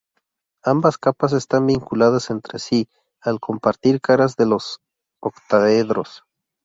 [0.63, 2.89] Ambas capas están vinculadas entre sí
[3.21, 4.79] al compartir caras de los
[5.21, 6.23] octaedros.